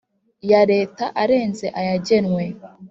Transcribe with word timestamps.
ya 0.49 0.61
Leta 0.71 1.05
arenze 1.21 1.67
ayagenwe 1.79 2.43